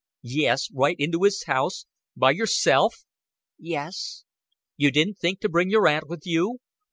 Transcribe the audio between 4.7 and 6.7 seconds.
"You didn't think to bring your aunt with you.